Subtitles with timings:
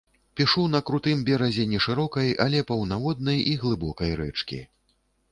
[0.39, 4.59] Пішу на крутым беразе нешырокай, але паўнаводнай і глыбокай рэчкі.